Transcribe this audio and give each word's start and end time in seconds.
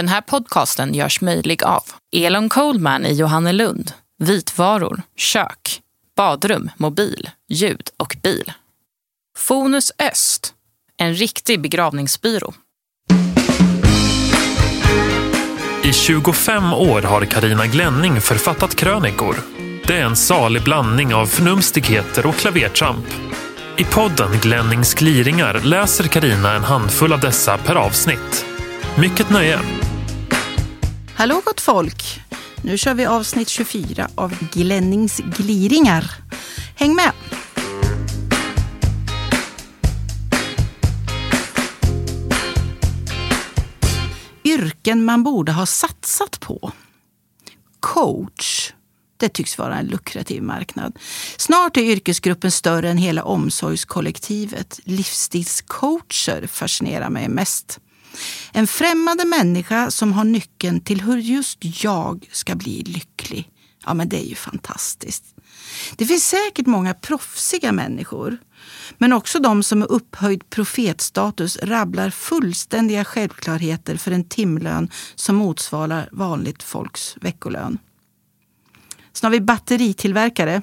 Den 0.00 0.08
här 0.08 0.20
podcasten 0.20 0.94
görs 0.94 1.20
möjlig 1.20 1.64
av 1.64 1.82
Elon 2.12 2.48
Coldman 2.48 3.06
i 3.06 3.12
Johannelund, 3.12 3.92
vitvaror, 4.18 5.02
kök, 5.16 5.80
badrum, 6.16 6.70
mobil, 6.76 7.30
ljud 7.48 7.90
och 7.96 8.16
bil. 8.22 8.52
Fonus 9.38 9.92
Öst, 9.98 10.54
en 10.96 11.14
riktig 11.14 11.60
begravningsbyrå. 11.60 12.54
I 15.84 15.92
25 15.92 16.72
år 16.72 17.02
har 17.02 17.24
Karina 17.24 17.66
Glänning 17.66 18.20
författat 18.20 18.74
krönikor. 18.74 19.36
Det 19.86 19.96
är 19.96 20.04
en 20.04 20.16
salig 20.16 20.64
blandning 20.64 21.14
av 21.14 21.26
förnumstigheter 21.26 22.26
och 22.26 22.34
klavertramp. 22.34 23.06
I 23.78 23.84
podden 23.84 24.38
Glennings 24.42 24.94
gliringar 24.94 25.60
läser 25.64 26.04
Karina 26.04 26.54
en 26.54 26.64
handfull 26.64 27.12
av 27.12 27.20
dessa 27.20 27.58
per 27.58 27.74
avsnitt. 27.74 28.46
Mycket 28.98 29.30
nöje! 29.30 29.60
Hallå 31.20 31.42
gott 31.44 31.60
folk! 31.60 32.20
Nu 32.62 32.78
kör 32.78 32.94
vi 32.94 33.06
avsnitt 33.06 33.48
24 33.48 34.08
av 34.14 34.34
Glennings 34.52 35.20
gliringar. 35.36 36.04
Häng 36.76 36.94
med! 36.94 37.12
Yrken 44.44 45.04
man 45.04 45.22
borde 45.22 45.52
ha 45.52 45.66
satsat 45.66 46.40
på. 46.40 46.72
Coach. 47.80 48.72
Det 49.16 49.28
tycks 49.28 49.58
vara 49.58 49.76
en 49.76 49.86
lukrativ 49.86 50.42
marknad. 50.42 50.98
Snart 51.36 51.76
är 51.76 51.82
yrkesgruppen 51.82 52.50
större 52.50 52.90
än 52.90 52.98
hela 52.98 53.24
omsorgskollektivet. 53.24 54.80
Livsstilscoacher 54.84 56.46
fascinerar 56.46 57.10
mig 57.10 57.28
mest. 57.28 57.80
En 58.52 58.66
främmande 58.66 59.24
människa 59.24 59.90
som 59.90 60.12
har 60.12 60.24
nyckeln 60.24 60.80
till 60.80 61.00
hur 61.00 61.16
just 61.16 61.58
jag 61.84 62.28
ska 62.32 62.54
bli 62.54 62.82
lycklig. 62.82 63.50
Ja, 63.86 63.94
men 63.94 64.08
det 64.08 64.16
är 64.16 64.26
ju 64.28 64.34
fantastiskt. 64.34 65.24
Det 65.96 66.06
finns 66.06 66.28
säkert 66.28 66.66
många 66.66 66.94
proffsiga 66.94 67.72
människor. 67.72 68.38
Men 68.98 69.12
också 69.12 69.38
de 69.38 69.62
som 69.62 69.78
med 69.78 69.88
upphöjd 69.88 70.50
profetstatus 70.50 71.58
rabblar 71.62 72.10
fullständiga 72.10 73.04
självklarheter 73.04 73.96
för 73.96 74.10
en 74.10 74.24
timlön 74.24 74.90
som 75.14 75.36
motsvarar 75.36 76.08
vanligt 76.12 76.62
folks 76.62 77.16
veckolön. 77.20 77.78
Sen 79.12 79.26
har 79.26 79.30
vi 79.32 79.40
batteritillverkare. 79.40 80.62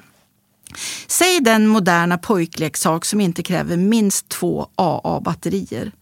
Säg 1.06 1.40
den 1.40 1.66
moderna 1.66 2.18
pojkleksak 2.18 3.04
som 3.04 3.20
inte 3.20 3.42
kräver 3.42 3.76
minst 3.76 4.28
två 4.28 4.66
AA-batterier. 4.74 5.92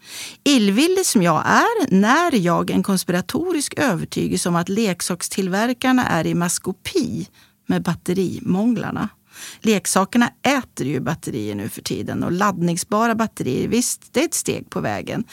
Illvillig 0.45 1.07
som 1.07 1.23
jag 1.23 1.43
är 1.47 1.95
när 1.95 2.35
jag 2.35 2.71
en 2.71 2.83
konspiratorisk 2.83 3.75
övertygelse 3.79 4.49
om 4.49 4.57
att 4.57 4.69
leksakstillverkarna 4.69 6.07
är 6.07 6.27
i 6.27 6.35
maskopi 6.35 7.29
med 7.67 7.83
batterimånglarna. 7.83 9.09
Leksakerna 9.61 10.31
äter 10.43 10.87
ju 10.87 11.01
batterier 11.01 11.55
nu 11.55 11.69
för 11.69 11.83
tiden 11.83 12.23
och 12.25 12.33
laddningsbara 12.33 13.15
batterier, 13.15 13.69
visst, 13.69 14.03
det 14.13 14.21
är 14.21 14.25
ett 14.25 14.35
steg 14.35 14.71
på 14.71 14.81
vägen. 14.81 15.25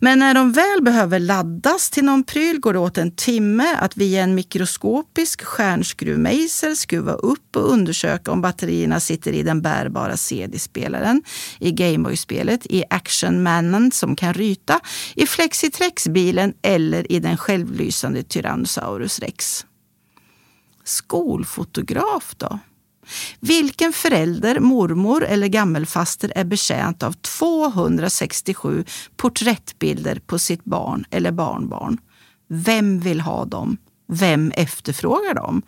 Men 0.00 0.18
när 0.18 0.34
de 0.34 0.52
väl 0.52 0.82
behöver 0.82 1.18
laddas 1.18 1.90
till 1.90 2.04
någon 2.04 2.24
pryl 2.24 2.60
går 2.60 2.72
det 2.72 2.78
åt 2.78 2.98
en 2.98 3.10
timme 3.10 3.76
att 3.80 3.96
via 3.96 4.22
en 4.22 4.34
mikroskopisk 4.34 5.44
stjärnskruvmejsel 5.44 6.76
skruva 6.76 7.12
upp 7.12 7.56
och 7.56 7.72
undersöka 7.72 8.32
om 8.32 8.40
batterierna 8.42 9.00
sitter 9.00 9.32
i 9.32 9.42
den 9.42 9.62
bärbara 9.62 10.16
CD-spelaren, 10.16 11.22
i 11.60 11.72
Gameboy-spelet, 11.72 12.66
i 12.66 12.84
Actionmannen 12.90 13.92
som 13.92 14.16
kan 14.16 14.34
ryta, 14.34 14.80
i 15.14 15.26
Flexitrex-bilen 15.26 16.54
eller 16.62 17.12
i 17.12 17.20
den 17.20 17.36
självlysande 17.36 18.22
Tyrannosaurus 18.22 19.18
rex. 19.18 19.66
Skolfotograf 20.84 22.34
då? 22.36 22.58
Vilken 23.40 23.92
förälder, 23.92 24.60
mormor 24.60 25.24
eller 25.24 25.46
gammelfaster 25.46 26.32
är 26.36 26.44
betjänt 26.44 27.02
av 27.02 27.12
267 27.12 28.84
porträttbilder 29.16 30.20
på 30.26 30.38
sitt 30.38 30.64
barn 30.64 31.04
eller 31.10 31.32
barnbarn? 31.32 31.98
Vem 32.48 33.00
vill 33.00 33.20
ha 33.20 33.44
dem? 33.44 33.76
Vem 34.08 34.50
efterfrågar 34.50 35.34
dem? 35.34 35.62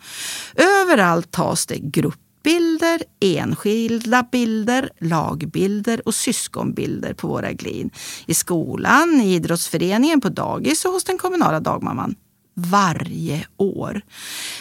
Överallt 0.55 1.31
tas 1.31 1.65
det 1.65 1.77
gruppbilder, 1.77 3.03
enskilda 3.19 4.25
bilder, 4.31 4.89
lagbilder 4.99 6.07
och 6.07 6.15
syskonbilder 6.15 7.13
på 7.13 7.27
våra 7.27 7.51
glin. 7.51 7.89
I 8.25 8.33
skolan, 8.33 9.21
i 9.21 9.35
idrottsföreningen, 9.35 10.21
på 10.21 10.29
dagis 10.29 10.85
och 10.85 10.91
hos 10.91 11.03
den 11.03 11.17
kommunala 11.17 11.59
dagmamman 11.59 12.15
varje 12.61 13.45
år. 13.57 14.01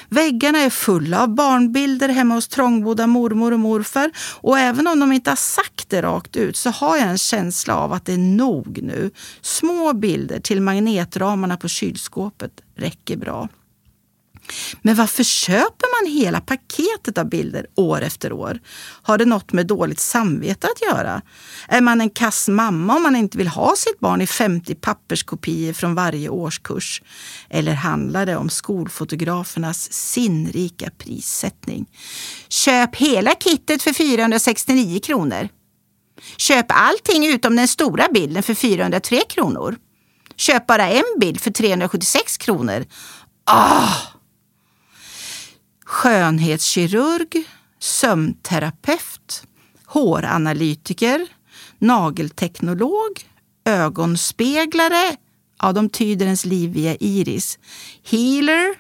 Väggarna 0.09 0.59
är 0.59 0.71
fulla 0.71 1.23
av 1.23 1.29
barnbilder 1.29 2.09
hemma 2.09 2.35
hos 2.35 2.49
trångbodda 2.49 3.07
mormor 3.07 3.53
och 3.53 3.61
morfar. 3.61 4.11
Och 4.41 4.59
även 4.59 4.87
om 4.87 5.01
de 5.01 5.13
inte 5.13 5.31
har 5.31 5.37
sagt 5.37 5.89
det 5.89 6.03
rakt 6.03 6.37
ut 6.37 6.57
så 6.57 6.71
har 6.71 6.97
jag 6.97 7.09
en 7.09 7.19
känsla 7.19 7.77
av 7.77 7.93
att 7.93 8.07
det 8.07 8.13
är 8.13 8.19
nog 8.19 8.83
nu. 8.83 9.11
Små 9.41 9.93
bilder 9.93 10.41
till 10.41 10.63
magnetramarna 10.63 11.57
på 11.57 11.69
kylskåpet 11.69 12.53
räcker 12.77 13.17
bra. 13.17 13.49
Men 14.83 14.95
varför 14.95 15.25
köper 15.25 16.03
man 16.03 16.13
hela 16.13 16.41
paketet 16.41 17.19
av 17.19 17.29
bilder 17.29 17.67
år 17.75 18.03
efter 18.03 18.33
år? 18.33 18.59
Har 19.03 19.19
det 19.19 19.25
något 19.25 19.53
med 19.53 19.67
dåligt 19.67 20.01
samvete 20.01 20.67
att 20.67 20.83
göra? 20.83 21.23
Är 21.69 21.81
man 21.81 22.01
en 22.01 22.11
kass 22.11 22.49
mamma 22.49 22.97
om 22.97 23.03
man 23.03 23.17
inte 23.17 23.39
vill 23.39 23.49
ha 23.49 23.75
sitt 23.77 24.01
barn 24.01 24.21
i 24.21 24.27
50 24.27 24.75
papperskopior 24.75 25.73
från 25.73 25.95
varje 25.95 26.29
årskurs? 26.29 27.03
Eller 27.51 27.75
handlar 27.75 28.27
det 28.27 28.37
om 28.37 28.51
skolfotografernas 28.51 29.93
sinnrika 29.93 30.91
prissättning? 30.99 31.87
Köp 32.49 32.97
hela 32.97 33.35
kittet 33.35 33.83
för 33.83 33.93
469 33.93 35.01
kronor. 35.01 35.49
Köp 36.37 36.67
allting 36.69 37.27
utom 37.27 37.57
den 37.57 37.69
stora 37.69 38.09
bilden 38.15 38.43
för 38.43 38.55
403 38.55 39.21
kronor. 39.29 39.77
Köp 40.37 40.67
bara 40.67 40.89
en 40.89 41.19
bild 41.21 41.41
för 41.41 41.51
376 41.51 42.37
kronor. 42.37 42.85
Ah! 43.45 44.18
Skönhetskirurg, 45.89 47.45
sömnterapeut, 47.81 49.43
håranalytiker, 49.87 51.27
nagelteknolog, 51.79 53.27
ögonspeglare, 53.65 55.17
ja 55.63 55.73
de 55.73 55.89
tyder 55.89 56.27
ens 56.27 56.45
liv 56.45 56.71
via 56.71 56.97
iris, 57.01 57.59
healer, 58.11 58.75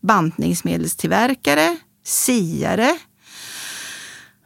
bantningsmedelstillverkare, 0.00 1.76
siare. 2.04 2.98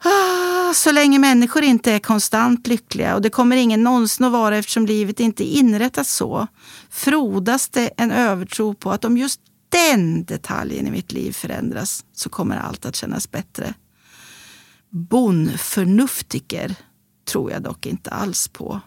Ah, 0.03 0.73
så 0.73 0.91
länge 0.91 1.19
människor 1.19 1.63
inte 1.63 1.91
är 1.91 1.99
konstant 1.99 2.67
lyckliga 2.67 3.15
och 3.15 3.21
det 3.21 3.29
kommer 3.29 3.55
ingen 3.55 3.83
någonsin 3.83 4.25
att 4.25 4.31
vara 4.31 4.57
eftersom 4.57 4.85
livet 4.85 5.19
inte 5.19 5.43
är 5.43 5.59
inrättat 5.59 6.07
så, 6.07 6.47
frodas 6.89 7.69
det 7.69 7.91
en 7.97 8.11
övertro 8.11 8.73
på 8.73 8.91
att 8.91 9.05
om 9.05 9.17
just 9.17 9.41
den 9.75 10.25
detaljen 10.25 10.87
i 10.87 10.91
mitt 10.91 11.11
liv 11.11 11.31
förändras 11.31 12.05
så 12.13 12.29
kommer 12.29 12.57
allt 12.57 12.85
att 12.85 12.95
kännas 12.95 13.31
bättre. 13.31 13.73
Bonförnuftiker 14.89 16.75
tror 17.25 17.51
jag 17.51 17.63
dock 17.63 17.85
inte 17.85 18.09
alls 18.09 18.47
på. 18.47 18.81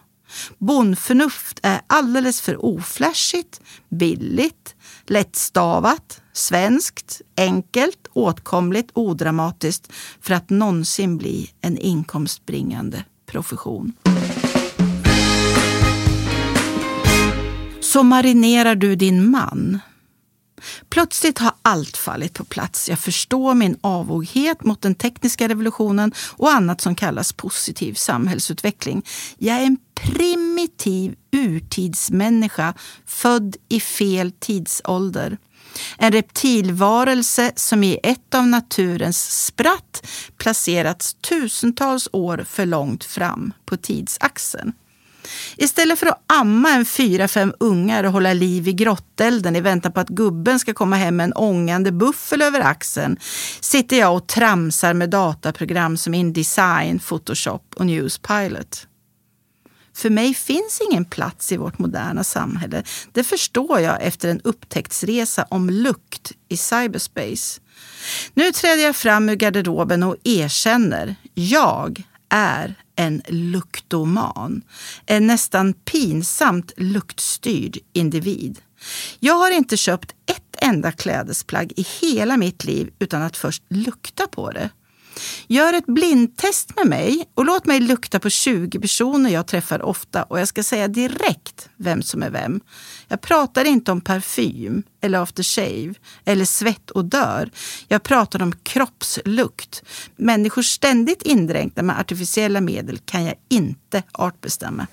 Bondförnuft 0.57 1.59
är 1.63 1.81
alldeles 1.87 2.41
för 2.41 2.65
oflashigt, 2.65 3.61
billigt, 3.89 4.75
lättstavat, 5.05 6.21
svenskt, 6.33 7.21
enkelt, 7.37 8.07
åtkomligt, 8.13 8.91
odramatiskt 8.93 9.93
för 10.21 10.33
att 10.33 10.49
någonsin 10.49 11.17
bli 11.17 11.51
en 11.61 11.77
inkomstbringande 11.77 13.03
profession. 13.25 13.93
Så 17.81 18.03
marinerar 18.03 18.75
du 18.75 18.95
din 18.95 19.31
man 19.31 19.79
Plötsligt 20.89 21.39
har 21.39 21.53
allt 21.61 21.97
fallit 21.97 22.33
på 22.33 22.43
plats. 22.43 22.89
Jag 22.89 22.99
förstår 22.99 23.53
min 23.53 23.77
avoghet 23.81 24.63
mot 24.63 24.81
den 24.81 24.95
tekniska 24.95 25.47
revolutionen 25.47 26.13
och 26.37 26.51
annat 26.51 26.81
som 26.81 26.95
kallas 26.95 27.33
positiv 27.33 27.93
samhällsutveckling. 27.93 29.05
Jag 29.37 29.55
är 29.55 29.65
en 29.65 29.77
primitiv 29.95 31.15
urtidsmänniska 31.31 32.73
född 33.05 33.57
i 33.69 33.79
fel 33.79 34.31
tidsålder. 34.31 35.37
En 35.97 36.11
reptilvarelse 36.11 37.51
som 37.55 37.83
i 37.83 37.99
ett 38.03 38.35
av 38.35 38.47
naturens 38.47 39.45
spratt 39.45 40.07
placerats 40.37 41.13
tusentals 41.13 42.09
år 42.11 42.45
för 42.49 42.65
långt 42.65 43.03
fram 43.03 43.53
på 43.65 43.77
tidsaxeln. 43.77 44.73
Istället 45.57 45.99
för 45.99 46.07
att 46.07 46.23
amma 46.27 46.69
en 46.69 46.85
fyra, 46.85 47.27
fem 47.27 47.53
ungar 47.59 48.03
och 48.03 48.11
hålla 48.11 48.33
liv 48.33 48.67
i 48.67 48.73
grottelden 48.73 49.55
i 49.55 49.61
väntan 49.61 49.91
på 49.91 49.99
att 49.99 50.09
gubben 50.09 50.59
ska 50.59 50.73
komma 50.73 50.95
hem 50.95 51.15
med 51.15 51.23
en 51.23 51.33
ångande 51.33 51.91
buffel 51.91 52.41
över 52.41 52.59
axeln 52.59 53.17
sitter 53.59 53.99
jag 53.99 54.15
och 54.15 54.27
tramsar 54.27 54.93
med 54.93 55.09
dataprogram 55.09 55.97
som 55.97 56.13
Indesign, 56.13 56.99
Photoshop 56.99 57.73
och 57.75 57.85
Newspilot. 57.85 58.87
För 59.95 60.09
mig 60.09 60.33
finns 60.33 60.81
ingen 60.89 61.05
plats 61.05 61.51
i 61.51 61.57
vårt 61.57 61.79
moderna 61.79 62.23
samhälle. 62.23 62.83
Det 63.11 63.23
förstår 63.23 63.79
jag 63.79 64.03
efter 64.03 64.29
en 64.29 64.41
upptäcktsresa 64.43 65.45
om 65.49 65.69
lukt 65.69 66.31
i 66.49 66.57
cyberspace. 66.57 67.61
Nu 68.33 68.51
träder 68.51 68.83
jag 68.83 68.95
fram 68.95 69.29
ur 69.29 69.35
garderoben 69.35 70.03
och 70.03 70.15
erkänner. 70.23 71.15
Jag 71.33 72.03
är 72.29 72.75
en 72.99 73.21
luktoman. 73.27 74.61
En 75.05 75.27
nästan 75.27 75.73
pinsamt 75.73 76.71
luktstyrd 76.77 77.77
individ. 77.93 78.59
Jag 79.19 79.33
har 79.33 79.51
inte 79.51 79.77
köpt 79.77 80.11
ett 80.25 80.55
enda 80.61 80.91
klädesplagg 80.91 81.73
i 81.75 81.85
hela 82.01 82.37
mitt 82.37 82.63
liv 82.63 82.89
utan 82.99 83.21
att 83.21 83.37
först 83.37 83.63
lukta 83.69 84.27
på 84.27 84.51
det. 84.51 84.69
Gör 85.47 85.73
ett 85.73 85.85
blindtest 85.85 86.75
med 86.75 86.87
mig 86.87 87.29
och 87.33 87.45
låt 87.45 87.65
mig 87.65 87.79
lukta 87.79 88.19
på 88.19 88.29
20 88.29 88.79
personer 88.79 89.29
jag 89.29 89.47
träffar 89.47 89.81
ofta 89.81 90.23
och 90.23 90.39
jag 90.39 90.47
ska 90.47 90.63
säga 90.63 90.87
direkt 90.87 91.69
vem 91.77 92.01
som 92.01 92.23
är 92.23 92.29
vem. 92.29 92.61
Jag 93.07 93.21
pratar 93.21 93.65
inte 93.65 93.91
om 93.91 94.01
parfym 94.01 94.83
eller 95.01 95.19
aftershave 95.19 95.93
eller 96.25 96.45
svett 96.45 96.89
och 96.91 97.05
dör. 97.05 97.49
Jag 97.87 98.03
pratar 98.03 98.41
om 98.41 98.51
kroppslukt. 98.63 99.83
Människor 100.15 100.61
ständigt 100.61 101.21
indränkta 101.21 101.83
med 101.83 101.99
artificiella 101.99 102.61
medel 102.61 102.97
kan 103.05 103.23
jag 103.23 103.35
inte 103.49 104.03
artbestämma. 104.11 104.87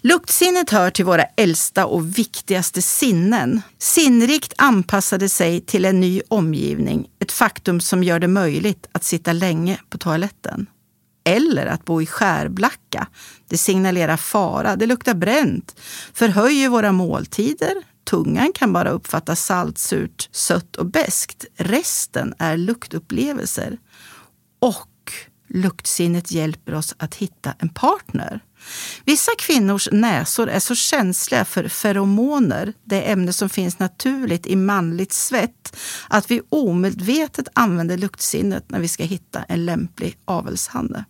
Luktsinnet 0.00 0.70
hör 0.70 0.90
till 0.90 1.04
våra 1.04 1.24
äldsta 1.24 1.86
och 1.86 2.18
viktigaste 2.18 2.82
sinnen. 2.82 3.62
Sinnrikt 3.78 4.52
anpassade 4.58 5.28
sig 5.28 5.60
till 5.60 5.84
en 5.84 6.00
ny 6.00 6.22
omgivning, 6.28 7.06
ett 7.18 7.32
faktum 7.32 7.80
som 7.80 8.04
gör 8.04 8.18
det 8.18 8.28
möjligt 8.28 8.86
att 8.92 9.04
sitta 9.04 9.32
länge 9.32 9.80
på 9.90 9.98
toaletten. 9.98 10.66
Eller 11.24 11.66
att 11.66 11.84
bo 11.84 12.02
i 12.02 12.06
skärblacka. 12.06 13.06
Det 13.48 13.58
signalerar 13.58 14.16
fara, 14.16 14.76
det 14.76 14.86
luktar 14.86 15.14
bränt, 15.14 15.80
förhöjer 16.12 16.68
våra 16.68 16.92
måltider. 16.92 17.74
Tungan 18.10 18.52
kan 18.52 18.72
bara 18.72 18.90
uppfatta 18.90 19.36
salt, 19.36 19.78
surt, 19.78 20.28
sött 20.32 20.76
och 20.76 20.86
beskt. 20.86 21.44
Resten 21.56 22.34
är 22.38 22.56
luktupplevelser. 22.56 23.78
Och 24.60 25.12
luktsinnet 25.48 26.30
hjälper 26.30 26.74
oss 26.74 26.94
att 26.98 27.14
hitta 27.14 27.54
en 27.58 27.68
partner. 27.68 28.40
Vissa 29.04 29.32
kvinnors 29.38 29.88
näsor 29.92 30.48
är 30.48 30.60
så 30.60 30.74
känsliga 30.74 31.44
för 31.44 31.68
feromoner, 31.68 32.72
det 32.84 33.10
ämne 33.10 33.32
som 33.32 33.48
finns 33.48 33.78
naturligt 33.78 34.46
i 34.46 34.56
manligt 34.56 35.12
svett, 35.12 35.76
att 36.08 36.30
vi 36.30 36.42
omedvetet 36.48 37.48
använder 37.52 37.96
luktsinnet 37.96 38.70
när 38.70 38.80
vi 38.80 38.88
ska 38.88 39.04
hitta 39.04 39.42
en 39.42 39.64
lämplig 39.64 40.16
avelshanne. 40.24 41.04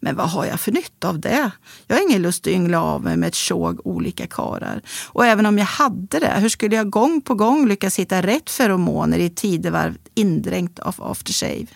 Men 0.00 0.16
vad 0.16 0.30
har 0.30 0.44
jag 0.44 0.60
för 0.60 0.72
nytta 0.72 1.08
av 1.08 1.20
det? 1.20 1.50
Jag 1.86 1.96
har 1.96 2.02
ingen 2.02 2.22
lust 2.22 2.46
att 2.46 2.52
yngla 2.52 2.82
av 2.82 3.02
mig 3.02 3.16
med 3.16 3.28
ett 3.28 3.34
tjog 3.34 3.86
olika 3.86 4.26
karar. 4.26 4.82
Och 5.06 5.26
även 5.26 5.46
om 5.46 5.58
jag 5.58 5.66
hade 5.66 6.18
det, 6.18 6.34
hur 6.36 6.48
skulle 6.48 6.76
jag 6.76 6.90
gång 6.90 7.20
på 7.20 7.34
gång 7.34 7.68
lyckas 7.68 7.98
hitta 7.98 8.22
rätt 8.22 8.50
feromoner 8.50 9.18
i 9.18 9.26
ett 9.26 9.36
tidevarv 9.36 9.98
indränkt 10.14 10.78
av 10.78 10.94
aftershave? 10.98 11.66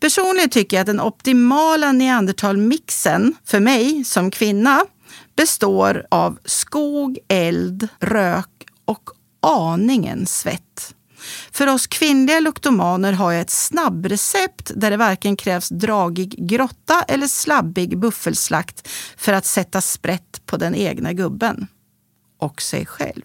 Personligen 0.00 0.50
tycker 0.50 0.76
jag 0.76 0.82
att 0.82 0.86
den 0.86 1.00
optimala 1.00 1.92
neandertalmixen 1.92 3.34
för 3.44 3.60
mig 3.60 4.04
som 4.04 4.30
kvinna 4.30 4.86
består 5.36 6.06
av 6.10 6.38
skog, 6.44 7.18
eld, 7.28 7.88
rök 8.00 8.66
och 8.84 9.10
aningen 9.42 10.26
svett. 10.26 10.94
För 11.50 11.66
oss 11.66 11.86
kvinnliga 11.86 12.40
luktomaner 12.40 13.12
har 13.12 13.32
jag 13.32 13.40
ett 13.40 13.50
snabbrecept 13.50 14.70
där 14.74 14.90
det 14.90 14.96
varken 14.96 15.36
krävs 15.36 15.68
dragig 15.68 16.48
grotta 16.48 17.02
eller 17.08 17.26
slabbig 17.26 17.98
buffelslakt 17.98 18.88
för 19.16 19.32
att 19.32 19.46
sätta 19.46 19.80
sprätt 19.80 20.46
på 20.46 20.56
den 20.56 20.74
egna 20.74 21.12
gubben. 21.12 21.66
Och 22.38 22.62
sig 22.62 22.86
själv. 22.86 23.24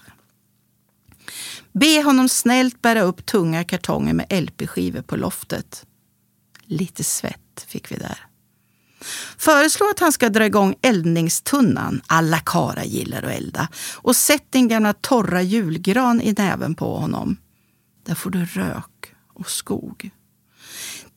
Be 1.71 2.03
honom 2.03 2.29
snällt 2.29 2.81
bära 2.81 3.01
upp 3.01 3.25
tunga 3.25 3.63
kartonger 3.63 4.13
med 4.13 4.43
LP-skivor 4.43 5.01
på 5.01 5.15
loftet. 5.15 5.85
Lite 6.71 7.03
svett 7.03 7.65
fick 7.67 7.91
vi 7.91 7.95
där. 7.95 8.25
Föreslå 9.37 9.89
att 9.89 9.99
han 9.99 10.11
ska 10.11 10.29
dra 10.29 10.45
igång 10.45 10.75
eldningstunnan, 10.81 12.01
alla 12.07 12.39
kara 12.39 12.83
gillar 12.83 13.23
att 13.23 13.31
elda, 13.31 13.67
och 13.95 14.15
sätt 14.15 14.45
din 14.49 14.67
gamla 14.67 14.93
torra 14.93 15.41
julgran 15.41 16.21
i 16.21 16.33
näven 16.37 16.75
på 16.75 16.97
honom. 16.97 17.37
Där 18.05 18.15
får 18.15 18.29
du 18.29 18.45
rök 18.45 19.13
och 19.33 19.49
skog. 19.49 20.09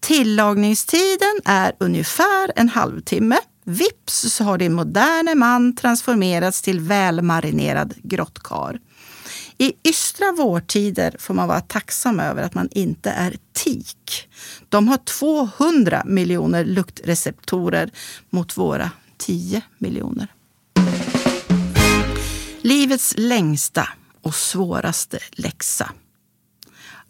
Tillagningstiden 0.00 1.40
är 1.44 1.72
ungefär 1.80 2.52
en 2.56 2.68
halvtimme. 2.68 3.36
Vips 3.64 4.34
så 4.34 4.44
har 4.44 4.58
din 4.58 4.74
moderne 4.74 5.34
man 5.34 5.76
transformerats 5.76 6.62
till 6.62 6.80
välmarinerad 6.80 7.94
grottkar. 8.02 8.78
I 9.58 9.72
ystra 9.82 10.32
vårtider 10.32 11.16
får 11.18 11.34
man 11.34 11.48
vara 11.48 11.60
tacksam 11.60 12.20
över 12.20 12.42
att 12.42 12.54
man 12.54 12.68
inte 12.72 13.10
är 13.10 13.36
tik. 13.52 14.28
De 14.68 14.88
har 14.88 14.96
200 14.96 16.02
miljoner 16.06 16.64
luktreceptorer 16.64 17.90
mot 18.30 18.56
våra 18.56 18.90
10 19.18 19.62
miljoner. 19.78 20.28
Livets 22.60 23.14
längsta 23.16 23.88
och 24.22 24.34
svåraste 24.34 25.18
läxa. 25.32 25.90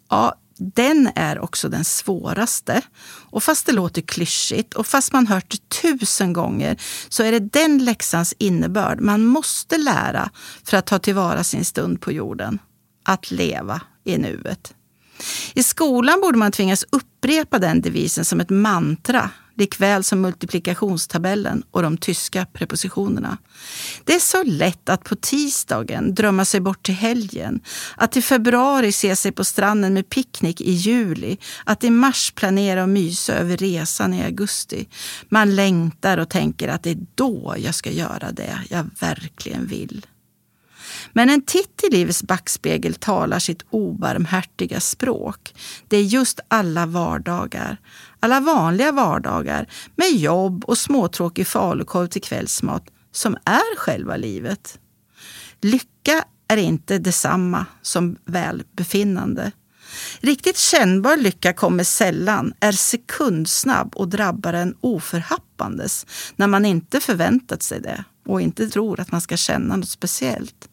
Ja, 0.09 0.35
den 0.57 1.09
är 1.15 1.39
också 1.39 1.69
den 1.69 1.85
svåraste. 1.85 2.81
Och 3.29 3.43
fast 3.43 3.65
det 3.65 3.71
låter 3.71 4.01
klyschigt 4.01 4.73
och 4.73 4.87
fast 4.87 5.13
man 5.13 5.27
hört 5.27 5.51
det 5.51 5.69
tusen 5.81 6.33
gånger 6.33 6.81
så 7.09 7.23
är 7.23 7.31
det 7.31 7.39
den 7.39 7.85
läxans 7.85 8.33
innebörd 8.37 9.01
man 9.01 9.25
måste 9.25 9.77
lära 9.77 10.29
för 10.63 10.77
att 10.77 10.85
ta 10.85 10.99
tillvara 10.99 11.43
sin 11.43 11.65
stund 11.65 12.01
på 12.01 12.11
jorden. 12.11 12.59
Att 13.03 13.31
leva 13.31 13.81
i 14.03 14.17
nuet. 14.17 14.73
I 15.53 15.63
skolan 15.63 16.21
borde 16.21 16.37
man 16.37 16.51
tvingas 16.51 16.85
upprepa 16.89 17.59
den 17.59 17.81
devisen 17.81 18.25
som 18.25 18.39
ett 18.39 18.49
mantra 18.49 19.29
likväl 19.55 20.03
som 20.03 20.21
multiplikationstabellen 20.21 21.63
och 21.71 21.81
de 21.81 21.97
tyska 21.97 22.45
prepositionerna. 22.53 23.37
Det 24.03 24.15
är 24.15 24.19
så 24.19 24.43
lätt 24.43 24.89
att 24.89 25.03
på 25.03 25.15
tisdagen 25.15 26.15
drömma 26.15 26.45
sig 26.45 26.59
bort 26.59 26.83
till 26.83 26.95
helgen, 26.95 27.59
att 27.97 28.17
i 28.17 28.21
februari 28.21 28.91
se 28.91 29.15
sig 29.15 29.31
på 29.31 29.43
stranden 29.43 29.93
med 29.93 30.09
picknick 30.09 30.61
i 30.61 30.71
juli, 30.71 31.37
att 31.63 31.83
i 31.83 31.89
mars 31.89 32.31
planera 32.31 32.83
och 32.83 32.89
mysa 32.89 33.33
över 33.33 33.57
resan 33.57 34.13
i 34.13 34.23
augusti. 34.23 34.87
Man 35.29 35.55
längtar 35.55 36.17
och 36.17 36.29
tänker 36.29 36.67
att 36.67 36.83
det 36.83 36.91
är 36.91 37.05
då 37.15 37.55
jag 37.57 37.75
ska 37.75 37.91
göra 37.91 38.31
det 38.31 38.59
jag 38.69 38.89
verkligen 38.99 39.67
vill. 39.67 40.05
Men 41.13 41.29
en 41.29 41.41
titt 41.41 41.83
i 41.83 41.95
livets 41.95 42.23
backspegel 42.23 42.93
talar 42.93 43.39
sitt 43.39 43.65
obarmhärtiga 43.69 44.79
språk. 44.79 45.53
Det 45.87 45.97
är 45.97 46.03
just 46.03 46.39
alla 46.47 46.85
vardagar, 46.85 47.77
alla 48.19 48.39
vanliga 48.39 48.91
vardagar 48.91 49.69
med 49.95 50.11
jobb 50.11 50.63
och 50.65 50.77
småtråkig 50.77 51.47
falukorv 51.47 52.07
till 52.07 52.21
kvällsmat 52.21 52.83
som 53.11 53.37
är 53.45 53.77
själva 53.77 54.17
livet. 54.17 54.79
Lycka 55.61 56.25
är 56.47 56.57
inte 56.57 56.97
detsamma 56.97 57.65
som 57.81 58.17
välbefinnande. 58.25 59.51
Riktigt 60.19 60.57
kännbar 60.57 61.17
lycka 61.17 61.53
kommer 61.53 61.83
sällan, 61.83 62.53
är 62.59 62.71
sekundsnabb 62.71 63.95
och 63.95 64.07
drabbar 64.07 64.53
en 64.53 64.75
oförhappandes 64.81 66.05
när 66.35 66.47
man 66.47 66.65
inte 66.65 66.99
förväntat 66.99 67.63
sig 67.63 67.81
det 67.81 68.03
och 68.25 68.41
inte 68.41 68.69
tror 68.69 68.99
att 68.99 69.11
man 69.11 69.21
ska 69.21 69.37
känna 69.37 69.75
något 69.75 69.89
speciellt. 69.89 70.69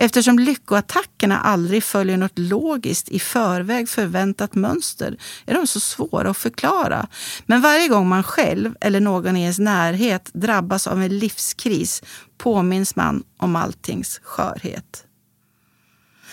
Eftersom 0.00 0.38
lyckoattackerna 0.38 1.40
aldrig 1.40 1.84
följer 1.84 2.16
något 2.16 2.38
logiskt 2.38 3.08
i 3.08 3.18
förväg 3.18 3.88
förväntat 3.88 4.54
mönster 4.54 5.16
är 5.46 5.54
de 5.54 5.66
så 5.66 5.80
svåra 5.80 6.30
att 6.30 6.36
förklara. 6.36 7.08
Men 7.46 7.60
varje 7.60 7.88
gång 7.88 8.08
man 8.08 8.22
själv 8.22 8.74
eller 8.80 9.00
någon 9.00 9.36
i 9.36 9.42
ens 9.42 9.58
närhet 9.58 10.30
drabbas 10.32 10.86
av 10.86 11.02
en 11.02 11.18
livskris 11.18 12.02
påminns 12.38 12.96
man 12.96 13.24
om 13.36 13.56
alltings 13.56 14.20
skörhet. 14.22 15.07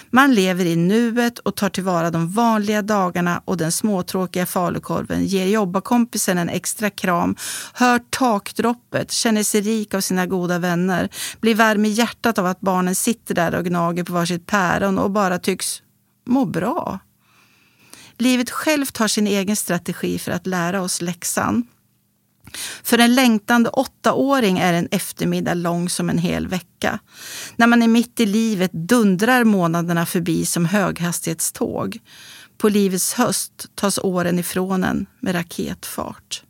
Man 0.09 0.33
lever 0.33 0.65
i 0.65 0.75
nuet 0.75 1.39
och 1.39 1.55
tar 1.55 1.69
tillvara 1.69 2.11
de 2.11 2.31
vanliga 2.31 2.81
dagarna 2.81 3.41
och 3.45 3.57
den 3.57 3.71
småtråkiga 3.71 4.45
falukorven, 4.45 5.25
ger 5.25 5.45
jobbarkompisen 5.45 6.37
en 6.37 6.49
extra 6.49 6.89
kram, 6.89 7.35
hör 7.73 7.99
takdroppet, 8.09 9.11
känner 9.11 9.43
sig 9.43 9.61
rik 9.61 9.93
av 9.93 10.01
sina 10.01 10.25
goda 10.25 10.59
vänner, 10.59 11.09
blir 11.39 11.55
varm 11.55 11.85
i 11.85 11.89
hjärtat 11.89 12.37
av 12.37 12.45
att 12.45 12.61
barnen 12.61 12.95
sitter 12.95 13.35
där 13.35 13.55
och 13.55 13.65
gnager 13.65 14.03
på 14.03 14.13
varsitt 14.13 14.45
päron 14.45 14.99
och 14.99 15.11
bara 15.11 15.39
tycks 15.39 15.81
må 16.25 16.45
bra. 16.45 16.99
Livet 18.17 18.49
självt 18.49 18.97
har 18.97 19.07
sin 19.07 19.27
egen 19.27 19.55
strategi 19.55 20.19
för 20.19 20.31
att 20.31 20.47
lära 20.47 20.81
oss 20.81 21.01
läxan. 21.01 21.67
För 22.83 22.97
en 22.97 23.15
längtande 23.15 23.69
åttaåring 23.69 24.59
är 24.59 24.74
en 24.74 24.88
eftermiddag 24.91 25.53
lång 25.53 25.89
som 25.89 26.09
en 26.09 26.17
hel 26.17 26.47
vecka. 26.47 27.00
När 27.55 27.67
man 27.67 27.83
är 27.83 27.88
mitt 27.88 28.19
i 28.19 28.25
livet 28.25 28.71
dundrar 28.71 29.43
månaderna 29.43 30.05
förbi 30.05 30.45
som 30.45 30.65
höghastighetståg. 30.65 32.00
På 32.57 32.69
livets 32.69 33.13
höst 33.13 33.67
tas 33.75 33.97
åren 33.97 34.39
ifrån 34.39 34.83
en 34.83 35.05
med 35.19 35.35
raketfart. 35.35 36.43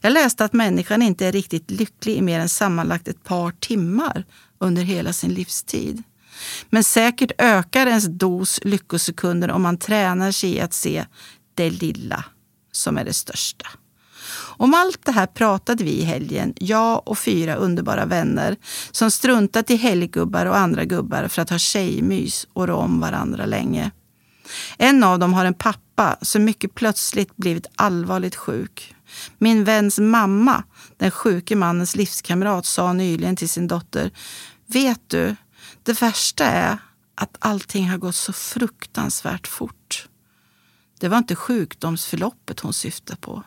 Jag 0.00 0.12
läste 0.12 0.44
att 0.44 0.52
människan 0.52 1.02
inte 1.02 1.26
är 1.26 1.32
riktigt 1.32 1.70
lycklig 1.70 2.16
i 2.16 2.22
mer 2.22 2.40
än 2.40 2.48
sammanlagt 2.48 3.08
ett 3.08 3.24
par 3.24 3.50
timmar 3.50 4.24
under 4.58 4.82
hela 4.82 5.12
sin 5.12 5.34
livstid. 5.34 6.02
Men 6.70 6.84
säkert 6.84 7.32
ökar 7.38 7.86
ens 7.86 8.04
dos 8.04 8.60
lyckosekunder 8.62 9.50
om 9.50 9.62
man 9.62 9.78
tränar 9.78 10.32
sig 10.32 10.50
i 10.54 10.60
att 10.60 10.74
se 10.74 11.06
det 11.54 11.70
lilla 11.70 12.24
som 12.72 12.98
är 12.98 13.04
det 13.04 13.12
största. 13.12 13.66
Om 14.36 14.74
allt 14.74 15.04
det 15.04 15.12
här 15.12 15.26
pratade 15.26 15.84
vi 15.84 15.90
i 15.90 16.04
helgen, 16.04 16.54
jag 16.56 17.08
och 17.08 17.18
fyra 17.18 17.54
underbara 17.54 18.04
vänner 18.04 18.56
som 18.90 19.10
struntat 19.10 19.70
i 19.70 19.76
helggubbar 19.76 20.46
och 20.46 20.56
andra 20.56 20.84
gubbar 20.84 21.28
för 21.28 21.42
att 21.42 21.50
ha 21.50 21.58
tjejmys 21.58 22.46
och 22.52 22.68
rå 22.68 22.76
om 22.76 23.00
varandra 23.00 23.46
länge. 23.46 23.90
En 24.78 25.04
av 25.04 25.18
dem 25.18 25.34
har 25.34 25.44
en 25.44 25.54
pappa 25.54 26.16
som 26.22 26.44
mycket 26.44 26.74
plötsligt 26.74 27.36
blivit 27.36 27.66
allvarligt 27.74 28.36
sjuk. 28.36 28.94
Min 29.38 29.64
väns 29.64 29.98
mamma, 29.98 30.64
den 30.96 31.10
sjuke 31.10 31.56
mannens 31.56 31.96
livskamrat, 31.96 32.66
sa 32.66 32.92
nyligen 32.92 33.36
till 33.36 33.48
sin 33.48 33.68
dotter 33.68 34.10
Vet 34.66 35.00
du, 35.06 35.36
det 35.82 36.02
värsta 36.02 36.44
är 36.44 36.78
att 37.14 37.36
allting 37.38 37.88
har 37.88 37.98
gått 37.98 38.14
så 38.14 38.32
fruktansvärt 38.32 39.46
fort. 39.46 40.08
Det 41.00 41.08
var 41.08 41.18
inte 41.18 41.36
sjukdomsförloppet 41.36 42.60
hon 42.60 42.72
syftade 42.72 43.20
på, 43.20 43.42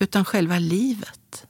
utan 0.00 0.24
själva 0.24 0.58
livet. 0.58 1.46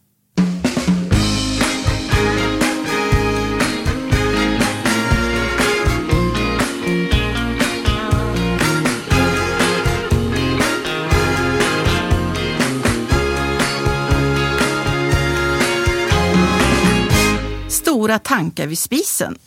Stora 17.68 18.18
tankar 18.18 18.66
vid 18.66 18.78
spisen 18.78 19.38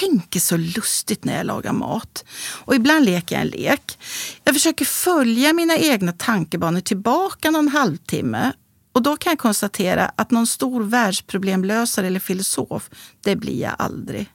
tänker 0.00 0.40
så 0.40 0.56
lustigt 0.56 1.24
när 1.24 1.36
jag 1.36 1.46
lagar 1.46 1.72
mat. 1.72 2.24
Och 2.64 2.74
ibland 2.74 3.04
leker 3.04 3.36
jag 3.36 3.42
en 3.42 3.48
lek. 3.48 3.98
Jag 4.44 4.54
försöker 4.54 4.84
följa 4.84 5.52
mina 5.52 5.76
egna 5.76 6.12
tankebanor 6.12 6.80
tillbaka 6.80 7.50
någon 7.50 7.68
halvtimme. 7.68 8.52
Och 8.92 9.02
då 9.02 9.16
kan 9.16 9.30
jag 9.30 9.38
konstatera 9.38 10.12
att 10.16 10.30
någon 10.30 10.46
stor 10.46 10.82
världsproblemlösare 10.82 12.06
eller 12.06 12.20
filosof, 12.20 12.90
det 13.24 13.36
blir 13.36 13.60
jag 13.60 13.74
aldrig. 13.78 14.32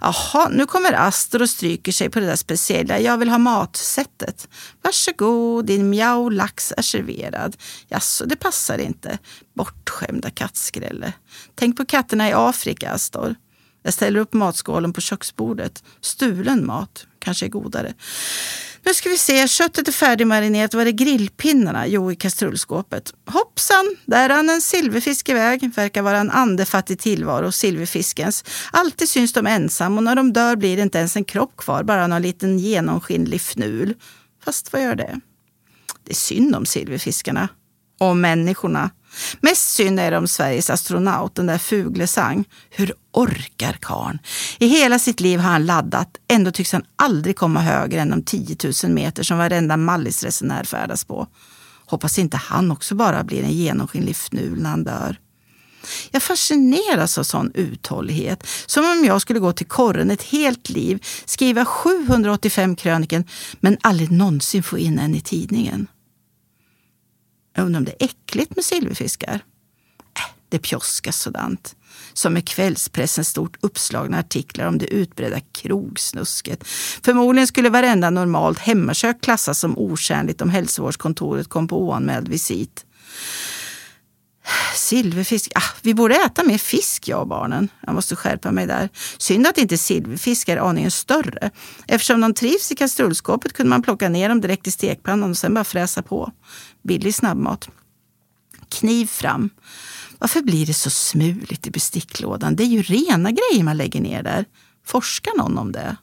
Jaha, 0.00 0.48
nu 0.48 0.66
kommer 0.66 0.92
Astor 0.92 1.42
och 1.42 1.50
stryker 1.50 1.92
sig 1.92 2.10
på 2.10 2.20
det 2.20 2.26
där 2.26 2.36
speciella 2.36 3.00
jag 3.00 3.18
vill 3.18 3.28
ha 3.28 3.38
matsättet. 3.38 4.48
Varsågod, 4.82 5.66
din 5.66 5.90
mjau 5.90 6.30
lax 6.30 6.72
är 6.76 6.82
serverad. 6.82 7.56
Jaså, 7.88 8.24
det 8.24 8.36
passar 8.36 8.78
inte. 8.78 9.18
Bortskämda 9.54 10.30
kattskrälle. 10.30 11.12
Tänk 11.54 11.76
på 11.76 11.84
katterna 11.84 12.28
i 12.28 12.32
Afrika, 12.32 12.90
Astor. 12.90 13.34
Jag 13.82 13.94
ställer 13.94 14.20
upp 14.20 14.32
matskålen 14.32 14.92
på 14.92 15.00
köksbordet. 15.00 15.84
Stulen 16.00 16.66
mat 16.66 17.06
kanske 17.18 17.46
är 17.46 17.50
godare. 17.50 17.94
Nu 18.84 18.94
ska 18.94 19.08
vi 19.08 19.18
se, 19.18 19.48
köttet 19.48 19.88
är 19.88 19.92
färdigmarinerat. 19.92 20.74
Var 20.74 20.86
är 20.86 20.90
grillpinnarna? 20.90 21.86
Jo, 21.86 22.12
i 22.12 22.16
kastrullskåpet. 22.16 23.14
Hoppsan, 23.26 23.96
där 24.06 24.28
rann 24.28 24.50
en 24.50 24.60
silverfisk 24.60 25.28
iväg. 25.28 25.70
Verkar 25.74 26.02
vara 26.02 26.18
en 26.18 26.30
andefattig 26.30 26.98
tillvaro, 26.98 27.52
silverfiskens. 27.52 28.44
Alltid 28.70 29.08
syns 29.08 29.32
de 29.32 29.46
ensam 29.46 29.96
och 29.96 30.04
när 30.04 30.16
de 30.16 30.32
dör 30.32 30.56
blir 30.56 30.76
det 30.76 30.82
inte 30.82 30.98
ens 30.98 31.16
en 31.16 31.24
kropp 31.24 31.56
kvar, 31.56 31.82
bara 31.82 32.06
någon 32.06 32.22
liten 32.22 32.58
genomskinlig 32.58 33.40
fnul. 33.40 33.94
Fast 34.44 34.72
vad 34.72 34.82
gör 34.82 34.94
det? 34.94 35.20
Det 36.04 36.10
är 36.12 36.14
synd 36.16 36.56
om 36.56 36.66
silverfiskarna. 36.66 37.48
Och 38.00 38.16
människorna. 38.16 38.90
Mest 39.40 39.72
synd 39.74 40.00
är 40.00 40.10
det 40.10 40.18
om 40.18 40.28
Sveriges 40.28 40.70
astronaut, 40.70 41.34
den 41.34 41.46
där 41.46 41.58
Fuglesang. 41.58 42.44
Hur 42.70 42.94
orkar 43.12 43.76
karn? 43.80 44.18
I 44.58 44.66
hela 44.66 44.98
sitt 44.98 45.20
liv 45.20 45.40
har 45.40 45.50
han 45.50 45.66
laddat, 45.66 46.08
ändå 46.28 46.50
tycks 46.50 46.72
han 46.72 46.84
aldrig 46.96 47.36
komma 47.36 47.60
högre 47.60 48.00
än 48.00 48.10
de 48.10 48.22
10 48.22 48.56
000 48.84 48.92
meter 48.92 49.22
som 49.22 49.38
varenda 49.38 49.76
Mallisresenär 49.76 50.64
färdas 50.64 51.04
på. 51.04 51.26
Hoppas 51.86 52.18
inte 52.18 52.36
han 52.36 52.70
också 52.70 52.94
bara 52.94 53.24
blir 53.24 53.42
en 53.42 53.52
genomskinlig 53.52 54.16
fnul 54.16 54.62
när 54.62 54.70
han 54.70 54.84
dör. 54.84 55.16
Jag 56.10 56.22
fascineras 56.22 57.18
av 57.18 57.22
sån 57.22 57.52
uthållighet. 57.54 58.46
Som 58.66 58.84
om 58.84 59.04
jag 59.04 59.22
skulle 59.22 59.38
gå 59.38 59.52
till 59.52 59.66
korren 59.66 60.10
ett 60.10 60.22
helt 60.22 60.68
liv, 60.68 61.04
skriva 61.24 61.64
785 61.64 62.76
kröniken 62.76 63.24
men 63.60 63.78
aldrig 63.80 64.10
någonsin 64.10 64.62
få 64.62 64.78
in 64.78 64.98
en 64.98 65.14
i 65.14 65.20
tidningen. 65.20 65.86
Jag 67.54 67.64
undrar 67.66 67.80
om 67.80 67.84
det 67.84 68.02
är 68.02 68.04
äckligt 68.04 68.56
med 68.56 68.64
silverfiskar? 68.64 69.40
Äh, 70.18 70.34
det 70.48 70.58
pjoskas 70.58 71.20
sådant. 71.20 71.76
Som 72.12 72.32
med 72.32 72.48
kvällspressens 72.48 73.28
stort 73.28 73.56
uppslagna 73.60 74.18
artiklar 74.18 74.66
om 74.66 74.78
det 74.78 74.86
utbredda 74.86 75.40
krogsnusket. 75.40 76.68
Förmodligen 77.02 77.46
skulle 77.46 77.70
varenda 77.70 78.10
normalt 78.10 78.58
hemmakök 78.58 79.20
klassas 79.20 79.58
som 79.58 79.78
otjänligt 79.78 80.40
om 80.40 80.50
hälsovårdskontoret 80.50 81.48
kom 81.48 81.68
på 81.68 81.82
oanmäld 81.82 82.28
visit. 82.28 82.86
Silverfisk. 84.74 85.52
Ah, 85.54 85.62
vi 85.82 85.94
borde 85.94 86.14
äta 86.14 86.44
mer 86.44 86.58
fisk, 86.58 87.08
jag 87.08 87.20
och 87.20 87.26
barnen. 87.26 87.68
Jag 87.86 87.94
måste 87.94 88.16
skärpa 88.16 88.50
mig 88.50 88.66
där. 88.66 88.88
Synd 89.18 89.46
att 89.46 89.58
inte 89.58 89.78
silverfisk 89.78 90.48
är 90.48 90.56
aningen 90.56 90.90
större. 90.90 91.50
Eftersom 91.86 92.20
de 92.20 92.34
trivs 92.34 92.72
i 92.72 92.76
kastrullskåpet 92.76 93.52
kunde 93.52 93.70
man 93.70 93.82
plocka 93.82 94.08
ner 94.08 94.28
dem 94.28 94.40
direkt 94.40 94.66
i 94.66 94.70
stekpannan 94.70 95.30
och 95.30 95.36
sen 95.36 95.54
bara 95.54 95.64
fräsa 95.64 96.02
på. 96.02 96.32
Billig 96.82 97.14
snabbmat. 97.14 97.68
Kniv 98.68 99.06
fram. 99.06 99.50
Varför 100.18 100.40
blir 100.40 100.66
det 100.66 100.74
så 100.74 100.90
smuligt 100.90 101.66
i 101.66 101.70
besticklådan? 101.70 102.56
Det 102.56 102.62
är 102.62 102.66
ju 102.66 102.82
rena 102.82 103.30
grejer 103.30 103.64
man 103.64 103.76
lägger 103.76 104.00
ner 104.00 104.22
där. 104.22 104.44
Forskar 104.86 105.32
någon 105.38 105.58
om 105.58 105.72
det? 105.72 105.96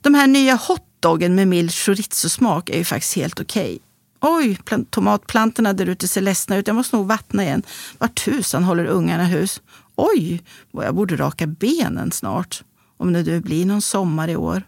De 0.00 0.14
här 0.14 0.26
nya 0.26 0.54
hotdoggen 0.54 1.34
med 1.34 1.48
mild 1.48 1.70
chorizo-smak 1.70 2.70
är 2.70 2.78
ju 2.78 2.84
faktiskt 2.84 3.16
helt 3.16 3.40
okej. 3.40 3.62
Okay. 3.62 3.78
Oj, 4.24 4.58
tomatplantorna 4.90 5.72
där 5.72 5.86
ute 5.86 6.08
ser 6.08 6.20
ledsna 6.20 6.56
ut. 6.56 6.66
Jag 6.66 6.76
måste 6.76 6.96
nog 6.96 7.06
vattna 7.06 7.42
igen. 7.42 7.62
Var 7.98 8.08
tusan 8.08 8.64
håller 8.64 8.84
ungarna 8.84 9.24
hus? 9.24 9.60
Oj, 9.96 10.42
vad 10.70 10.86
jag 10.86 10.94
borde 10.94 11.16
raka 11.16 11.46
benen 11.46 12.12
snart. 12.12 12.62
Om 12.96 13.12
det 13.12 13.22
nu 13.22 13.40
blir 13.40 13.66
någon 13.66 13.82
sommar 13.82 14.28
i 14.28 14.36
år. 14.36 14.62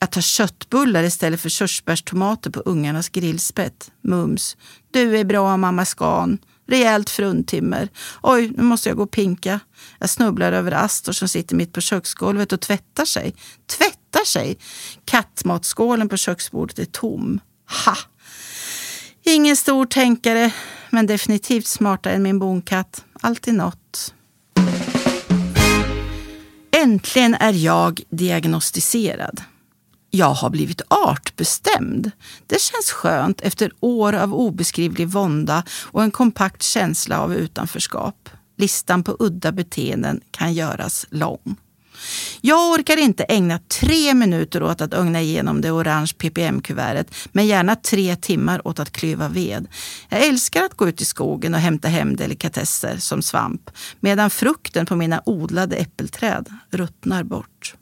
Jag 0.00 0.10
tar 0.10 0.20
köttbullar 0.20 1.04
istället 1.04 1.40
för 1.40 1.48
körsbärstomater 1.48 2.50
på 2.50 2.60
ungarnas 2.60 3.08
grillspett. 3.08 3.90
Mums. 4.02 4.56
Du 4.90 5.18
är 5.18 5.24
bra 5.24 5.56
mamma 5.56 5.84
Skan. 5.84 6.38
Rejält 6.66 7.10
fruntimmer. 7.10 7.88
Oj, 8.22 8.52
nu 8.56 8.62
måste 8.62 8.88
jag 8.88 8.96
gå 8.96 9.02
och 9.02 9.10
pinka. 9.10 9.60
Jag 9.98 10.10
snubblar 10.10 10.52
över 10.52 10.72
Astor 10.72 11.12
som 11.12 11.28
sitter 11.28 11.56
mitt 11.56 11.72
på 11.72 11.80
köksgolvet 11.80 12.52
och 12.52 12.60
tvättar 12.60 13.04
sig. 13.04 13.34
Tvättar 13.66 14.24
sig? 14.24 14.58
Kattmatskålen 15.04 16.08
på 16.08 16.16
köksbordet 16.16 16.78
är 16.78 16.84
tom. 16.84 17.40
Ha! 17.84 17.96
Ingen 19.28 19.56
stor 19.56 19.86
tänkare, 19.86 20.52
men 20.90 21.06
definitivt 21.06 21.66
smartare 21.66 22.14
än 22.14 22.22
min 22.22 22.38
bonkatt. 22.38 23.04
Alltid 23.20 23.54
något. 23.54 24.14
Äntligen 26.76 27.34
är 27.34 27.52
jag 27.52 28.00
diagnostiserad. 28.10 29.40
Jag 30.10 30.34
har 30.34 30.50
blivit 30.50 30.82
artbestämd. 30.88 32.10
Det 32.46 32.60
känns 32.60 32.90
skönt 32.90 33.40
efter 33.40 33.72
år 33.80 34.12
av 34.12 34.34
obeskrivlig 34.34 35.08
vånda 35.08 35.64
och 35.84 36.02
en 36.02 36.10
kompakt 36.10 36.62
känsla 36.62 37.20
av 37.20 37.34
utanförskap. 37.34 38.28
Listan 38.56 39.02
på 39.02 39.16
udda 39.18 39.52
beteenden 39.52 40.20
kan 40.30 40.52
göras 40.52 41.06
lång. 41.10 41.56
Jag 42.40 42.70
orkar 42.70 42.96
inte 42.96 43.24
ägna 43.24 43.58
tre 43.58 44.14
minuter 44.14 44.62
åt 44.62 44.80
att 44.80 44.94
ögna 44.94 45.20
igenom 45.20 45.60
det 45.60 45.70
orange 45.70 46.12
ppm-kuvertet, 46.18 47.14
men 47.32 47.46
gärna 47.46 47.76
tre 47.76 48.16
timmar 48.16 48.68
åt 48.68 48.78
att 48.78 48.92
klyva 48.92 49.28
ved. 49.28 49.66
Jag 50.08 50.26
älskar 50.26 50.64
att 50.64 50.74
gå 50.74 50.88
ut 50.88 51.00
i 51.00 51.04
skogen 51.04 51.54
och 51.54 51.60
hämta 51.60 51.88
hem 51.88 52.16
delikatesser 52.16 52.96
som 52.96 53.22
svamp, 53.22 53.70
medan 54.00 54.30
frukten 54.30 54.86
på 54.86 54.96
mina 54.96 55.22
odlade 55.26 55.76
äppelträd 55.76 56.48
ruttnar 56.70 57.22
bort. 57.22 57.74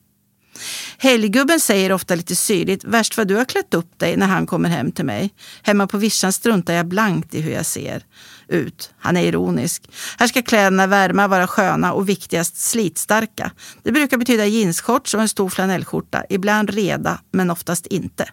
Helggubben 0.99 1.61
säger 1.61 1.93
ofta 1.93 2.15
lite 2.15 2.37
syrligt, 2.37 2.85
värst 2.85 3.17
vad 3.17 3.29
du 3.29 3.35
har 3.37 3.45
klätt 3.45 3.75
upp 3.75 3.99
dig 3.99 4.17
när 4.17 4.27
han 4.27 4.47
kommer 4.47 4.69
hem 4.69 4.93
till 4.93 5.05
mig. 5.05 5.35
Hemma 5.63 5.87
på 5.87 5.99
vischan 5.99 6.33
struntar 6.33 6.75
jag 6.75 6.87
blankt 6.87 7.35
i 7.35 7.41
hur 7.41 7.53
jag 7.53 7.67
ser 7.67 8.03
ut. 8.49 8.91
Han 8.99 9.17
är 9.17 9.23
ironisk. 9.23 9.91
Här 10.19 10.27
ska 10.27 10.43
kläderna 10.43 10.87
värma, 10.87 11.29
vara 11.29 11.47
sköna 11.47 11.93
och 11.93 12.09
viktigast 12.09 12.57
slitstarka. 12.57 13.51
Det 13.83 13.93
brukar 13.93 14.17
betyda 14.17 14.47
jeansshorts 14.47 15.15
och 15.15 15.21
en 15.21 15.29
stor 15.29 15.49
flanellskjorta. 15.49 16.25
Ibland 16.29 16.71
reda, 16.71 17.21
men 17.33 17.51
oftast 17.51 17.87
inte. 17.87 18.29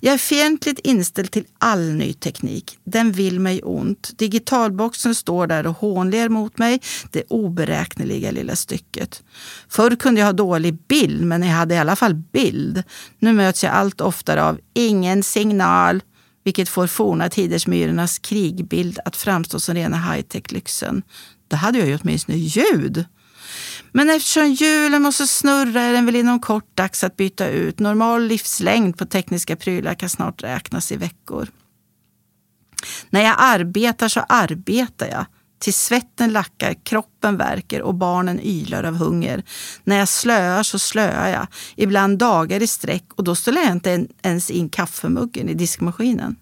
Jag 0.00 0.14
är 0.14 0.18
fientligt 0.18 0.80
inställd 0.84 1.30
till 1.30 1.44
all 1.58 1.92
ny 1.92 2.12
teknik. 2.12 2.78
Den 2.84 3.12
vill 3.12 3.40
mig 3.40 3.62
ont. 3.62 4.18
Digitalboxen 4.18 5.14
står 5.14 5.46
där 5.46 5.66
och 5.66 5.76
hånler 5.76 6.28
mot 6.28 6.58
mig, 6.58 6.80
det 7.10 7.22
oberäkneliga 7.28 8.30
lilla 8.30 8.56
stycket. 8.56 9.22
Förr 9.68 9.96
kunde 9.96 10.20
jag 10.20 10.26
ha 10.26 10.32
dålig 10.32 10.78
bild, 10.88 11.26
men 11.26 11.42
jag 11.42 11.54
hade 11.54 11.74
i 11.74 11.78
alla 11.78 11.96
fall 11.96 12.14
bild. 12.14 12.82
Nu 13.18 13.32
möts 13.32 13.64
jag 13.64 13.72
allt 13.72 14.00
oftare 14.00 14.42
av 14.44 14.60
ingen 14.74 15.22
signal. 15.22 16.02
vilket 16.44 16.68
får 16.68 16.86
forna 16.86 17.28
tiders 17.28 17.66
myrornas 17.66 18.18
krigbild 18.18 18.98
att 19.04 19.16
framstå 19.16 19.60
som 19.60 19.74
rena 19.74 19.96
high-tech-lyxen. 19.96 21.02
Då 21.48 21.56
hade 21.56 21.78
jag 21.78 21.88
ju 21.88 21.98
åtminstone 22.02 22.38
ljud. 22.38 23.04
Men 23.92 24.10
eftersom 24.10 24.52
hjulen 24.52 25.02
måste 25.02 25.26
snurra 25.26 25.82
är 25.82 25.92
den 25.92 26.06
väl 26.06 26.16
inom 26.16 26.40
kort 26.40 26.76
dags 26.76 27.04
att 27.04 27.16
byta 27.16 27.48
ut. 27.48 27.78
Normal 27.78 28.22
livslängd 28.26 28.98
på 28.98 29.06
tekniska 29.06 29.56
prylar 29.56 29.94
kan 29.94 30.08
snart 30.08 30.42
räknas 30.42 30.92
i 30.92 30.96
veckor. 30.96 31.48
När 33.10 33.20
jag 33.20 33.34
arbetar 33.38 34.08
så 34.08 34.20
arbetar 34.20 35.08
jag. 35.08 35.26
Tills 35.58 35.76
svetten 35.76 36.32
lackar, 36.32 36.74
kroppen 36.84 37.36
verkar 37.36 37.80
och 37.80 37.94
barnen 37.94 38.40
ylar 38.42 38.84
av 38.84 38.94
hunger. 38.94 39.42
När 39.84 39.96
jag 39.98 40.08
slöar 40.08 40.62
så 40.62 40.78
slöar 40.78 41.28
jag, 41.28 41.46
ibland 41.76 42.18
dagar 42.18 42.62
i 42.62 42.66
sträck 42.66 43.04
och 43.14 43.24
då 43.24 43.34
ställer 43.34 43.62
jag 43.62 43.72
inte 43.72 44.06
ens 44.22 44.50
in 44.50 44.68
kaffemuggen 44.68 45.48
i 45.48 45.54
diskmaskinen. 45.54 46.36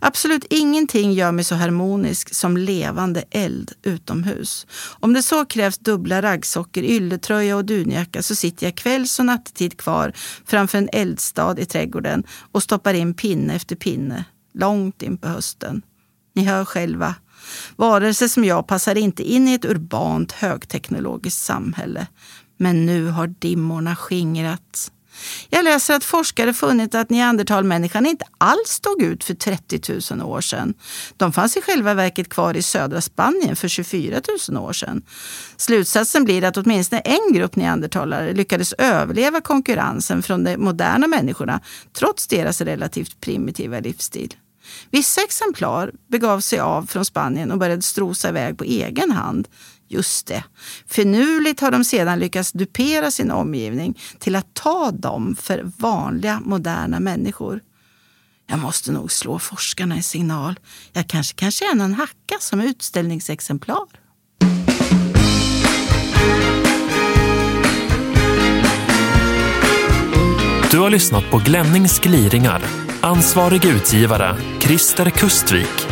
Absolut 0.00 0.44
ingenting 0.50 1.12
gör 1.12 1.32
mig 1.32 1.44
så 1.44 1.54
harmonisk 1.54 2.34
som 2.34 2.56
levande 2.56 3.24
eld 3.30 3.72
utomhus. 3.82 4.66
Om 5.00 5.12
det 5.12 5.22
så 5.22 5.44
krävs 5.44 5.78
dubbla 5.78 6.22
raggsockor, 6.22 6.84
ylletröja 6.84 7.56
och 7.56 7.64
dunjacka 7.64 8.22
så 8.22 8.34
sitter 8.34 8.66
jag 8.66 8.74
kvälls 8.74 9.18
och 9.18 9.26
nattetid 9.26 9.78
kvar 9.78 10.12
framför 10.44 10.78
en 10.78 10.88
eldstad 10.92 11.58
i 11.58 11.66
trädgården 11.66 12.24
och 12.52 12.62
stoppar 12.62 12.94
in 12.94 13.14
pinne 13.14 13.54
efter 13.54 13.76
pinne, 13.76 14.24
långt 14.54 15.02
in 15.02 15.16
på 15.16 15.28
hösten. 15.28 15.82
Ni 16.34 16.44
hör 16.44 16.64
själva. 16.64 17.14
Varelser 17.76 18.28
som 18.28 18.44
jag 18.44 18.66
passar 18.66 18.98
inte 18.98 19.22
in 19.22 19.48
i 19.48 19.54
ett 19.54 19.64
urbant 19.64 20.32
högteknologiskt 20.32 21.44
samhälle. 21.44 22.06
Men 22.56 22.86
nu 22.86 23.06
har 23.06 23.26
dimmorna 23.26 23.96
skingrats. 23.96 24.92
Jag 25.48 25.64
läser 25.64 25.94
att 25.94 26.04
forskare 26.04 26.54
funnit 26.54 26.94
att 26.94 27.10
neandertalmänniskan 27.10 28.06
inte 28.06 28.24
alls 28.38 28.68
stod 28.68 29.02
ut 29.02 29.24
för 29.24 29.34
30 29.34 30.14
000 30.16 30.26
år 30.26 30.40
sedan. 30.40 30.74
De 31.16 31.32
fanns 31.32 31.56
i 31.56 31.60
själva 31.60 31.94
verket 31.94 32.28
kvar 32.28 32.56
i 32.56 32.62
södra 32.62 33.00
Spanien 33.00 33.56
för 33.56 33.68
24 33.68 34.20
000 34.48 34.64
år 34.64 34.72
sedan. 34.72 35.02
Slutsatsen 35.56 36.24
blir 36.24 36.44
att 36.44 36.56
åtminstone 36.56 37.00
en 37.00 37.32
grupp 37.32 37.56
neandertalare 37.56 38.32
lyckades 38.32 38.72
överleva 38.72 39.40
konkurrensen 39.40 40.22
från 40.22 40.44
de 40.44 40.56
moderna 40.56 41.06
människorna 41.06 41.60
trots 41.92 42.26
deras 42.26 42.60
relativt 42.60 43.20
primitiva 43.20 43.80
livsstil. 43.80 44.34
Vissa 44.90 45.22
exemplar 45.22 45.92
begav 46.08 46.40
sig 46.40 46.58
av 46.58 46.86
från 46.86 47.04
Spanien 47.04 47.50
och 47.50 47.58
började 47.58 47.82
strosa 47.82 48.28
iväg 48.28 48.58
på 48.58 48.64
egen 48.64 49.10
hand. 49.10 49.48
Just 49.92 50.26
det. 50.26 50.44
Finurligt 50.86 51.60
har 51.60 51.70
de 51.70 51.84
sedan 51.84 52.18
lyckats 52.18 52.52
dupera 52.52 53.10
sin 53.10 53.30
omgivning 53.30 53.98
till 54.18 54.36
att 54.36 54.54
ta 54.54 54.90
dem 54.90 55.36
för 55.40 55.72
vanliga 55.78 56.40
moderna 56.44 57.00
människor. 57.00 57.60
Jag 58.46 58.58
måste 58.58 58.92
nog 58.92 59.12
slå 59.12 59.38
forskarna 59.38 59.94
en 59.94 60.02
signal. 60.02 60.58
Jag 60.92 61.06
kanske 61.08 61.34
kan 61.34 61.50
tjäna 61.50 61.84
en 61.84 61.94
hacka 61.94 62.36
som 62.40 62.60
utställningsexemplar. 62.60 63.86
Du 70.70 70.78
har 70.78 70.90
lyssnat 70.90 71.30
på 71.30 71.38
Glennings 71.38 71.98
gliringar. 71.98 72.62
Ansvarig 73.00 73.64
utgivare 73.64 74.36
Christer 74.60 75.10
Kustvik. 75.10 75.89